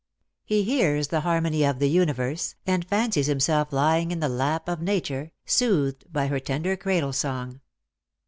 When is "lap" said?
4.29-4.67